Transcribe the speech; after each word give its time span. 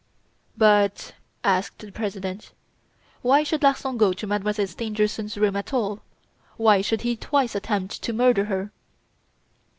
"But," 0.57 1.13
asked 1.43 1.77
the 1.77 1.91
President, 1.91 2.53
"why 3.21 3.43
should 3.43 3.61
Larsan 3.61 3.97
go 3.97 4.13
to 4.13 4.25
Mademoiselle 4.25 4.65
Stangerson's 4.65 5.37
room, 5.37 5.55
at 5.55 5.73
all? 5.75 6.01
Why 6.57 6.81
should 6.81 7.01
he 7.01 7.15
twice 7.15 7.53
attempt 7.53 8.01
to 8.01 8.11
murder 8.11 8.45
her?" 8.45 8.71